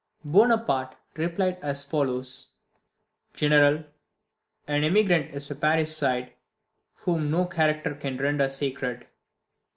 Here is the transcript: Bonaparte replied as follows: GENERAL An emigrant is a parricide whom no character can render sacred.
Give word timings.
Bonaparte 0.25 0.95
replied 1.15 1.59
as 1.61 1.83
follows: 1.83 2.55
GENERAL 3.35 3.83
An 4.67 4.83
emigrant 4.83 5.29
is 5.35 5.51
a 5.51 5.55
parricide 5.55 6.31
whom 7.05 7.29
no 7.29 7.45
character 7.45 7.93
can 7.93 8.17
render 8.17 8.49
sacred. 8.49 9.05